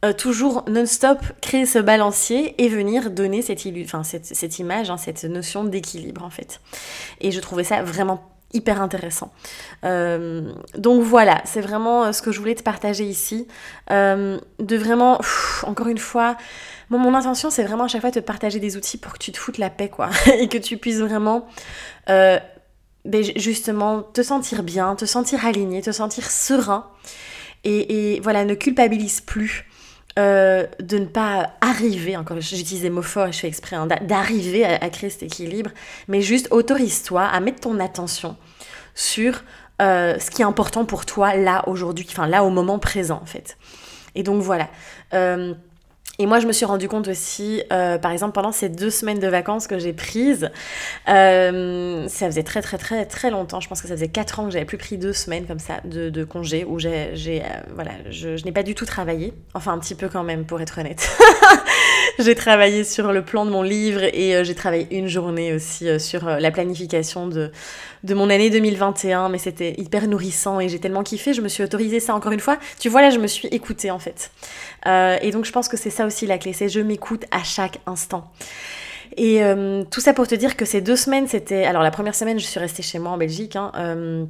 euh, 0.05 0.13
toujours 0.13 0.65
non-stop 0.69 1.21
créer 1.41 1.67
ce 1.67 1.79
balancier 1.79 2.61
et 2.63 2.69
venir 2.69 3.11
donner 3.11 3.43
cette, 3.43 3.65
enfin, 3.85 4.03
cette, 4.03 4.59
image, 4.59 4.91
hein, 4.91 4.97
cette 4.97 5.25
notion 5.25 5.65
d'équilibre 5.65 6.25
en 6.25 6.31
fait. 6.31 6.61
Et 7.21 7.31
je 7.31 7.41
trouvais 7.41 7.65
ça 7.65 7.83
vraiment 7.83 8.36
hyper 8.53 8.81
intéressant. 8.81 9.33
Euh, 9.85 10.53
donc 10.77 11.03
voilà, 11.03 11.43
c'est 11.45 11.61
vraiment 11.61 12.05
euh, 12.05 12.13
ce 12.13 12.23
que 12.23 12.33
je 12.33 12.39
voulais 12.39 12.55
te 12.55 12.63
partager 12.63 13.05
ici. 13.05 13.47
de 13.91 14.77
vraiment, 14.77 15.21
encore 15.63 15.89
une 15.89 15.99
fois, 15.99 16.37
mon 16.91 17.15
intention 17.15 17.51
c'est 17.51 17.65
vraiment 17.65 17.85
à 17.85 17.89
chaque 17.89 18.01
fois 18.01 18.11
te 18.11 18.21
partager 18.21 18.61
des 18.61 18.77
outils 18.77 18.99
pour 18.99 19.13
que 19.13 19.19
tu 19.19 19.33
te 19.33 19.39
foutes 19.39 19.59
la 19.59 19.71
paix 19.71 19.89
quoi. 19.89 20.11
et 20.39 20.49
que 20.49 20.59
tu 20.59 20.77
puisses 20.77 21.01
vraiment 21.01 21.47
ben, 22.07 23.23
justement 23.37 24.03
te 24.03 24.23
sentir 24.23 24.63
bien, 24.63 24.97
te 24.97 25.05
sentir 25.05 25.47
aligné, 25.47 25.81
te 25.81 25.93
sentir 25.93 26.31
serein. 26.31 26.91
Et, 27.69 28.21
voilà, 28.23 28.45
ne 28.45 28.55
culpabilise 28.55 29.21
plus 29.21 29.66
euh, 30.19 30.67
de 30.81 30.99
ne 30.99 31.05
pas 31.05 31.51
arriver, 31.61 32.17
encore 32.17 32.41
j'utilise 32.41 32.81
des 32.81 32.91
mots 32.91 33.03
forts 33.03 33.27
et 33.27 33.33
je 33.33 33.39
fais 33.39 33.49
exprès, 33.49 33.77
hein, 33.77 33.87
d'arriver 33.87 34.65
à, 34.65 34.89
créer 34.89 35.11
cet 35.11 35.23
équilibre, 35.25 35.71
mais 36.09 36.23
juste 36.23 36.49
autorise-toi 36.51 37.23
à 37.23 37.39
mettre 37.41 37.61
ton 37.61 37.79
attention 37.81 38.37
sur 38.95 39.43
euh, 39.83 40.19
ce 40.19 40.31
qui 40.31 40.41
est 40.41 40.47
important 40.47 40.87
pour 40.87 41.05
toi 41.05 41.35
là 41.35 41.69
aujourd'hui, 41.69 42.07
enfin 42.09 42.27
là 42.27 42.45
au 42.45 42.51
moment 42.51 42.79
présent 42.79 43.21
en 43.23 43.27
fait. 43.27 43.59
Et 44.15 44.23
donc 44.23 44.41
voilà. 44.41 44.69
Euh, 45.13 45.53
et 46.19 46.25
moi, 46.25 46.41
je 46.41 46.47
me 46.47 46.53
suis 46.53 46.65
rendu 46.65 46.89
compte 46.89 47.09
aussi, 47.09 47.63
euh, 47.73 47.99
par 47.99 48.11
exemple, 48.11 48.33
pendant 48.33 48.53
ces 48.53 48.71
deux 48.71 48.89
semaines 48.89 49.19
de 49.19 49.29
vacances 49.29 49.67
que 49.67 49.79
j'ai 49.79 49.93
prises, 49.93 50.51
euh, 51.09 52.09
ça 52.09 52.27
faisait 52.27 52.43
très 52.43 52.63
très 52.63 52.79
très 52.79 53.05
très 53.05 53.31
longtemps. 53.31 53.61
Je 53.61 53.69
pense 53.69 53.83
que 53.83 53.89
ça 53.89 53.95
faisait 53.95 54.09
quatre 54.09 54.41
ans 54.41 54.47
que 54.47 54.51
j'avais 54.51 54.65
plus 54.65 54.79
pris 54.79 54.97
deux 54.97 55.13
semaines 55.13 55.47
comme 55.47 55.59
ça 55.59 55.75
de, 55.85 56.09
de 56.09 56.25
congé 56.25 56.65
où 56.65 56.79
j'ai, 56.79 57.13
euh, 57.13 57.43
voilà, 57.75 57.91
je, 58.09 58.43
n'ai 58.45 58.53
pas 58.53 58.63
du 58.63 58.75
tout 58.75 58.87
travaillé. 58.87 59.35
Enfin, 59.53 59.73
un 59.73 59.79
petit 59.79 59.95
peu 59.95 60.09
quand 60.09 60.23
même, 60.23 60.47
pour 60.47 60.59
être 60.63 60.79
honnête. 60.79 61.07
j'ai 62.19 62.35
travaillé 62.35 62.85
sur 62.85 63.13
le 63.13 63.23
plan 63.23 63.45
de 63.45 63.51
mon 63.51 63.63
livre 63.63 64.03
et 64.03 64.43
j'ai 64.43 64.55
travaillé 64.55 64.87
une 64.97 65.09
journée 65.09 65.53
aussi 65.53 66.01
sur 66.01 66.25
la 66.25 66.51
planification 66.51 67.27
de, 67.27 67.51
de 68.05 68.15
mon 68.15 68.31
année 68.31 68.49
2021. 68.49 69.29
Mais 69.29 69.39
c'était 69.39 69.75
hyper 69.79 70.09
nourrissant 70.09 70.61
et 70.61 70.71
j'ai 70.71 70.79
tellement 70.79 71.03
kiffé. 71.03 71.35
Je 71.35 71.43
me 71.43 71.49
suis 71.49 71.63
autorisé 71.63 72.01
ça 72.01 72.15
encore 72.15 72.33
une 72.33 72.41
fois. 72.41 72.57
Tu 72.79 72.89
vois, 72.89 73.03
là, 73.03 73.11
je 73.11 73.19
me 73.19 73.27
suis 73.27 73.49
écoutée 73.49 73.91
en 73.91 73.99
fait. 73.99 74.31
et 74.87 75.31
donc, 75.31 75.45
je 75.45 75.53
pense 75.53 75.69
que 75.69 75.77
c'est 75.77 75.91
ça 75.91 76.06
aussi 76.07 76.27
la 76.27 76.39
clé, 76.39 76.53
c'est 76.53 76.69
je 76.69 76.81
m'écoute 76.81 77.25
à 77.31 77.43
chaque 77.43 77.81
instant. 77.87 78.31
Et 79.17 79.43
euh, 79.43 79.85
tout 79.91 80.01
ça 80.01 80.13
pour 80.13 80.27
te 80.27 80.35
dire 80.35 80.57
que 80.57 80.65
ces 80.65 80.81
deux 80.81 80.97
semaines, 80.97 81.29
c'était... 81.29 81.65
Alors 81.65 81.83
la 81.83 81.91
première 81.91 82.15
semaine, 82.15 82.39
je 82.39 82.45
suis 82.45 82.61
restée 82.61 82.83
chez 82.83 82.99
moi 82.99 83.13
en 83.13 83.17
Belgique. 83.17 83.57
Hein, 83.57 83.73
euh, 83.77 84.25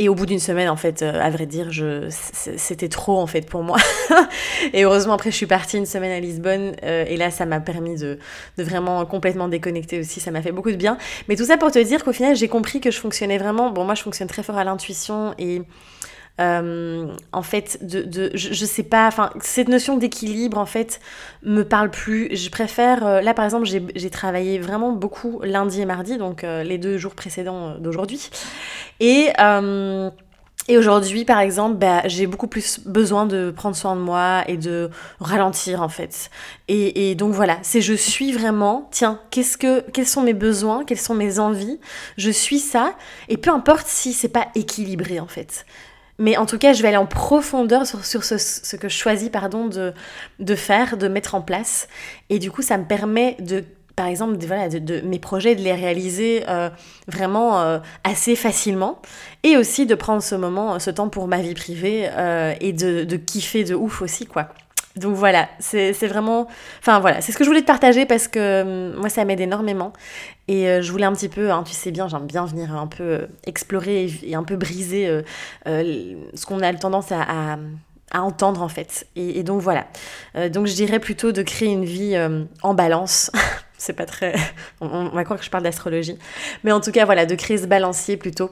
et 0.00 0.08
au 0.08 0.14
bout 0.14 0.26
d'une 0.26 0.38
semaine, 0.38 0.68
en 0.68 0.76
fait, 0.76 1.02
euh, 1.02 1.20
à 1.20 1.28
vrai 1.28 1.46
dire, 1.46 1.72
je... 1.72 2.08
c'était 2.10 2.88
trop 2.88 3.18
en 3.18 3.26
fait 3.26 3.42
pour 3.42 3.62
moi. 3.62 3.78
et 4.72 4.84
heureusement, 4.84 5.14
après, 5.14 5.30
je 5.30 5.36
suis 5.36 5.46
partie 5.46 5.76
une 5.76 5.86
semaine 5.86 6.12
à 6.12 6.20
Lisbonne. 6.20 6.74
et 6.82 7.16
là, 7.16 7.30
ça 7.30 7.46
m'a 7.46 7.60
permis 7.60 7.96
de, 7.96 8.18
de, 8.56 8.62
vraiment 8.62 9.04
complètement 9.06 9.48
déconnecter 9.48 9.98
aussi. 9.98 10.20
Ça 10.20 10.30
m'a 10.30 10.42
fait 10.42 10.52
beaucoup 10.52 10.70
de 10.70 10.76
bien. 10.76 10.98
Mais 11.28 11.36
tout 11.36 11.44
ça 11.44 11.56
pour 11.56 11.70
te 11.70 11.78
dire 11.80 12.04
qu'au 12.04 12.12
final, 12.12 12.36
j'ai 12.36 12.48
compris 12.48 12.80
que 12.80 12.90
je 12.90 12.98
fonctionnais 12.98 13.38
vraiment... 13.38 13.70
Bon, 13.70 13.84
moi, 13.84 13.94
je 13.94 14.02
fonctionne 14.02 14.28
très 14.28 14.42
fort 14.42 14.58
à 14.58 14.64
l'intuition 14.64 15.34
et 15.38 15.62
euh, 16.40 17.08
en 17.32 17.42
fait, 17.42 17.78
de, 17.82 18.02
de 18.02 18.30
je, 18.34 18.64
sais 18.64 18.82
pas, 18.82 19.06
enfin, 19.08 19.30
cette 19.40 19.68
notion 19.68 19.96
d'équilibre, 19.96 20.58
en 20.58 20.66
fait, 20.66 21.00
me 21.42 21.62
parle 21.62 21.90
plus. 21.90 22.34
Je 22.36 22.50
préfère, 22.50 23.06
euh, 23.06 23.20
là 23.20 23.34
par 23.34 23.44
exemple, 23.44 23.66
j'ai 23.66 24.10
travaillé 24.10 24.58
vraiment 24.58 24.92
beaucoup 24.92 25.40
lundi 25.42 25.80
et 25.80 25.86
mardi, 25.86 26.16
donc 26.16 26.44
euh, 26.44 26.62
les 26.62 26.78
deux 26.78 26.98
jours 26.98 27.14
précédents 27.14 27.76
d'aujourd'hui. 27.78 28.30
Et. 29.00 29.32
Et 30.70 30.76
aujourd'hui, 30.76 31.24
par 31.24 31.40
exemple, 31.40 31.78
bah, 31.78 32.02
j'ai 32.04 32.26
beaucoup 32.26 32.46
plus 32.46 32.80
besoin 32.84 33.24
de 33.24 33.50
prendre 33.50 33.74
soin 33.74 33.96
de 33.96 34.02
moi 34.02 34.44
et 34.48 34.58
de 34.58 34.90
ralentir 35.18 35.80
en 35.80 35.88
fait. 35.88 36.28
Et, 36.68 37.10
et 37.10 37.14
donc 37.14 37.32
voilà, 37.32 37.56
c'est 37.62 37.80
je 37.80 37.94
suis 37.94 38.32
vraiment, 38.32 38.86
tiens, 38.90 39.18
qu'est-ce 39.30 39.56
que, 39.56 39.80
quels 39.92 40.06
sont 40.06 40.20
mes 40.20 40.34
besoins, 40.34 40.84
quelles 40.84 40.98
sont 40.98 41.14
mes 41.14 41.38
envies, 41.38 41.80
je 42.18 42.30
suis 42.30 42.58
ça, 42.58 42.92
et 43.30 43.38
peu 43.38 43.48
importe 43.48 43.86
si 43.86 44.12
c'est 44.12 44.28
pas 44.28 44.48
équilibré 44.54 45.20
en 45.20 45.26
fait. 45.26 45.64
Mais 46.18 46.36
en 46.36 46.46
tout 46.46 46.58
cas, 46.58 46.72
je 46.72 46.82
vais 46.82 46.88
aller 46.88 46.96
en 46.96 47.06
profondeur 47.06 47.86
sur, 47.86 48.04
ce, 48.04 48.76
que 48.76 48.88
je 48.88 48.96
choisis 48.96 49.28
pardon, 49.28 49.66
de, 49.66 49.92
de 50.40 50.54
faire, 50.54 50.96
de 50.96 51.06
mettre 51.08 51.34
en 51.34 51.42
place. 51.42 51.88
Et 52.28 52.38
du 52.38 52.50
coup, 52.50 52.62
ça 52.62 52.76
me 52.76 52.84
permet 52.84 53.36
de 53.40 53.64
par 53.98 54.06
exemple, 54.06 54.36
de, 54.36 54.46
voilà, 54.46 54.68
de, 54.68 55.00
mes 55.00 55.18
projets, 55.18 55.56
de 55.56 55.60
les 55.60 55.72
réaliser 55.72 56.44
euh, 56.48 56.70
vraiment 57.08 57.60
euh, 57.60 57.80
assez 58.04 58.36
facilement. 58.36 59.02
Et 59.42 59.56
aussi 59.56 59.86
de 59.86 59.96
prendre 59.96 60.22
ce 60.22 60.36
moment, 60.36 60.78
ce 60.78 60.90
temps 60.90 61.08
pour 61.08 61.26
ma 61.26 61.38
vie 61.38 61.54
privée 61.54 62.08
euh, 62.12 62.54
et 62.60 62.72
de, 62.72 63.02
de, 63.02 63.16
kiffer 63.16 63.64
de 63.64 63.74
ouf 63.74 64.00
aussi, 64.00 64.26
quoi. 64.26 64.50
Donc 64.98 65.14
voilà, 65.14 65.48
c'est 65.58 65.92
vraiment... 66.06 66.48
Enfin 66.80 67.00
voilà, 67.00 67.20
c'est 67.20 67.32
ce 67.32 67.38
que 67.38 67.44
je 67.44 67.48
voulais 67.48 67.62
te 67.62 67.66
partager 67.66 68.06
parce 68.06 68.28
que 68.28 68.62
hum, 68.62 69.00
moi 69.00 69.08
ça 69.08 69.24
m'aide 69.24 69.40
énormément. 69.40 69.92
Et 70.48 70.66
euh, 70.66 70.80
je 70.80 70.90
voulais 70.90 71.04
un 71.04 71.12
petit 71.12 71.28
peu, 71.28 71.50
hein, 71.50 71.62
tu 71.64 71.74
sais 71.74 71.90
bien, 71.90 72.08
j'aime 72.08 72.26
bien 72.26 72.46
venir 72.46 72.74
un 72.74 72.86
peu 72.86 73.02
euh, 73.02 73.26
explorer 73.46 74.10
et, 74.22 74.34
un 74.34 74.42
peu 74.42 74.56
briser 74.56 75.06
euh, 75.06 75.22
ce 76.34 76.46
qu'on 76.46 76.60
a 76.60 76.72
tendance 76.72 77.12
à, 77.12 77.58
à 78.10 78.22
entendre 78.22 78.62
en 78.62 78.68
fait. 78.68 79.06
Et, 79.14 79.42
donc 79.42 79.60
voilà. 79.60 79.86
donc 80.48 80.66
je 80.66 80.74
dirais 80.74 81.00
plutôt 81.00 81.32
de 81.32 81.42
créer 81.42 81.68
une 81.68 81.84
vie 81.84 82.16
en 82.62 82.74
balance. 82.74 83.30
C'est 83.80 83.92
pas 83.92 84.06
très. 84.06 84.34
On, 84.80 85.10
va 85.10 85.22
croire 85.22 85.38
que 85.38 85.44
je 85.44 85.50
parle 85.50 85.62
d'astrologie. 85.62 86.18
Mais 86.64 86.72
en 86.72 86.80
tout 86.80 86.90
cas, 86.90 87.04
voilà, 87.04 87.26
de 87.26 87.34
créer 87.36 87.58
ce 87.58 87.66
balancier 87.66 88.16
plutôt 88.16 88.50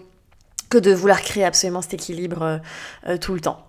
que 0.69 0.79
de 0.79 0.93
vouloir 0.93 1.21
créer 1.21 1.45
absolument 1.45 1.83
cet 1.83 1.95
équilibre 1.95 2.61
tout 3.21 3.35
le 3.35 3.41
temps. 3.41 3.66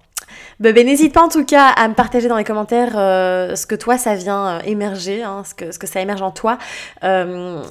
Ben, 0.59 0.73
ben, 0.73 0.85
n'hésite 0.85 1.13
pas 1.13 1.21
en 1.21 1.29
tout 1.29 1.45
cas 1.45 1.67
à 1.67 1.87
me 1.87 1.93
partager 1.93 2.27
dans 2.27 2.37
les 2.37 2.43
commentaires 2.43 2.93
euh, 2.95 3.55
ce 3.55 3.67
que 3.67 3.75
toi 3.75 3.97
ça 3.97 4.15
vient 4.15 4.47
euh, 4.47 4.59
émerger, 4.65 5.21
hein, 5.21 5.43
ce, 5.45 5.53
que, 5.53 5.71
ce 5.71 5.77
que 5.77 5.85
ça 5.85 6.01
émerge 6.01 6.21
en 6.23 6.31
toi, 6.31 6.57
euh, 7.03 7.61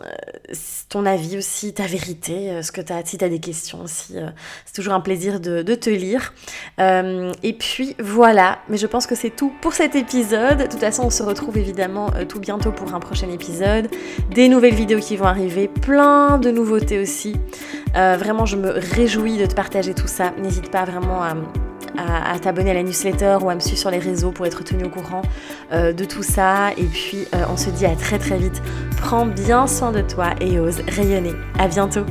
ton 0.88 1.04
avis 1.04 1.36
aussi, 1.36 1.74
ta 1.74 1.86
vérité, 1.86 2.62
ce 2.62 2.70
que 2.70 2.80
si 3.04 3.18
tu 3.18 3.24
as 3.24 3.28
des 3.28 3.40
questions 3.40 3.82
aussi. 3.82 4.14
c'est 4.64 4.72
toujours 4.74 4.92
un 4.92 5.00
plaisir 5.00 5.40
de, 5.40 5.62
de 5.62 5.74
te 5.74 5.90
lire. 5.90 6.32
et 6.78 7.52
puis 7.58 7.96
voilà, 7.98 8.58
mais 8.68 8.76
je 8.76 8.86
pense 8.86 9.06
que 9.06 9.16
c'est 9.16 9.30
tout 9.30 9.52
pour 9.60 9.72
cet 9.72 9.96
épisode. 9.96 10.58
De 10.58 10.66
toute 10.66 10.80
façon, 10.80 11.04
on 11.04 11.10
se 11.10 11.22
retrouve 11.22 11.58
évidemment 11.58 12.10
tout 12.28 12.38
bientôt 12.38 12.70
pour 12.70 12.94
un 12.94 13.00
prochain 13.00 13.28
épisode. 13.30 13.88
Des 14.30 14.48
nouvelles 14.48 14.74
vidéos 14.74 15.00
qui 15.00 15.16
vont 15.16 15.26
arriver, 15.26 15.68
plein 15.68 16.38
de 16.38 16.50
nouveautés 16.50 17.00
aussi. 17.00 17.34
vraiment, 17.94 18.46
je 18.46 18.56
me 18.56 18.70
réjouis 18.70 19.38
de 19.38 19.46
te 19.46 19.54
partager 19.54 19.94
tout 19.94 20.08
ça. 20.08 20.32
N'hésite 20.38 20.70
pas 20.70 20.84
vraiment 20.84 21.22
à 21.22 21.34
à, 21.98 22.38
t'abonner 22.38 22.70
à 22.70 22.74
la 22.74 22.82
newsletter 22.82 23.38
ou 23.42 23.50
à 23.50 23.54
me 23.54 23.60
suivre 23.60 23.78
sur 23.78 23.90
les 23.90 23.98
réseaux 23.98 24.30
pour 24.30 24.46
être 24.46 24.64
tenu 24.64 24.84
au 24.84 24.88
courant 24.88 25.22
euh, 25.72 25.92
de 25.92 26.04
tout 26.04 26.22
ça. 26.22 26.70
Et 26.76 26.84
puis, 26.84 27.26
euh, 27.34 27.44
on 27.50 27.56
se 27.56 27.70
dit 27.70 27.86
à 27.86 27.94
très 27.96 28.18
très 28.18 28.38
vite. 28.38 28.62
Prends 28.98 29.26
bien 29.26 29.66
soin 29.66 29.92
de 29.92 30.00
toi 30.00 30.30
et 30.40 30.58
ose 30.58 30.80
rayonner. 30.88 31.34
À 31.58 31.68
bientôt. 31.68 32.04